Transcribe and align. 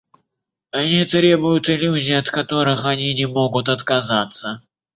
Они 0.71 1.05
требуют 1.05 1.69
иллюзий, 1.69 2.15
от 2.17 2.27
которых 2.31 2.87
они 2.87 3.13
не 3.13 3.27
могут 3.27 3.69
отказаться. 3.69 4.63